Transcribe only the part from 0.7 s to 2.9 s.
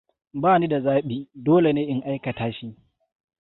zabi. Dole ne in aikata shi.